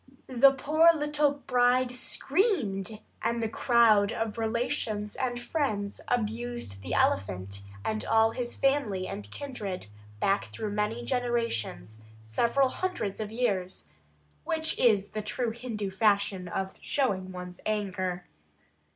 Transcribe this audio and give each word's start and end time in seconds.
The 0.25 0.49
poor 0.49 0.89
little 0.95 1.43
bride 1.45 1.91
screamed, 1.91 3.01
and 3.21 3.39
the 3.39 3.47
crowd 3.47 4.11
of 4.11 4.39
relations 4.39 5.15
and 5.15 5.39
friends 5.39 6.01
abused 6.07 6.81
the 6.81 6.95
elephant 6.95 7.61
and 7.85 8.03
all 8.03 8.31
his 8.31 8.55
family 8.55 9.07
and 9.07 9.29
kindred 9.29 9.85
back 10.19 10.45
through 10.45 10.71
many 10.71 11.03
generations, 11.05 11.99
several 12.23 12.69
hundreds 12.69 13.19
of 13.19 13.29
years, 13.31 13.89
which 14.43 14.75
is 14.79 15.09
the 15.09 15.21
true 15.21 15.51
Hindu 15.51 15.91
fashion 15.91 16.47
of 16.47 16.73
showing 16.81 17.31
one's 17.31 17.59
anger. 17.67 18.25